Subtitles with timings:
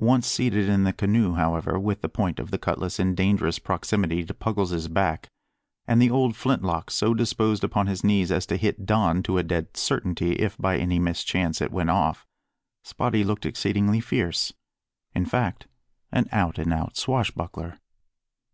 [0.00, 4.24] Once seated in the canoe, however, with the point of the cutlass in dangerous proximity
[4.24, 5.28] to Puggles's back,
[5.86, 9.36] and the old flint lock so disposed upon his knees as to hit Don to
[9.36, 12.26] a dead certainty if by any mischance it went off,
[12.82, 14.54] Spottie looked exceedingly fierce
[15.14, 15.66] in fact,
[16.10, 17.78] an out and out swashbuckler.